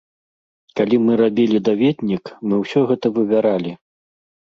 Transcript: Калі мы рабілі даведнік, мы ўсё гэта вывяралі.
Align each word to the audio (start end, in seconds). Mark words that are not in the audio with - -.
Калі 0.79 0.95
мы 1.05 1.17
рабілі 1.21 1.59
даведнік, 1.67 2.23
мы 2.47 2.55
ўсё 2.63 2.81
гэта 2.93 3.05
вывяралі. 3.19 3.75